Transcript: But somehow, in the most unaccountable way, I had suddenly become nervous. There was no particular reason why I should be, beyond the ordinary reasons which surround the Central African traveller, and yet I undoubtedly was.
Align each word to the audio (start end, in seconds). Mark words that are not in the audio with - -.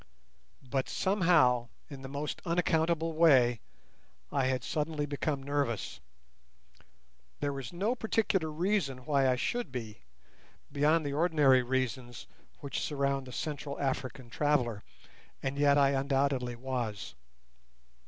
But 0.67 0.89
somehow, 0.89 1.67
in 1.87 2.01
the 2.01 2.07
most 2.07 2.41
unaccountable 2.43 3.13
way, 3.13 3.59
I 4.31 4.45
had 4.47 4.63
suddenly 4.63 5.05
become 5.05 5.43
nervous. 5.43 5.99
There 7.39 7.53
was 7.53 7.71
no 7.71 7.93
particular 7.93 8.49
reason 8.49 9.05
why 9.05 9.29
I 9.29 9.35
should 9.35 9.71
be, 9.71 9.99
beyond 10.71 11.05
the 11.05 11.13
ordinary 11.13 11.61
reasons 11.61 12.25
which 12.61 12.81
surround 12.81 13.27
the 13.27 13.31
Central 13.31 13.79
African 13.79 14.31
traveller, 14.31 14.81
and 15.43 15.55
yet 15.59 15.77
I 15.77 15.91
undoubtedly 15.91 16.55
was. 16.55 17.13